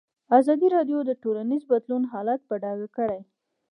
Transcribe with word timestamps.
ازادي 0.37 0.67
راډیو 0.75 0.99
د 1.05 1.11
ټولنیز 1.23 1.63
بدلون 1.71 2.03
حالت 2.11 2.39
په 2.49 2.55
ډاګه 2.63 2.87
کړی. 2.97 3.19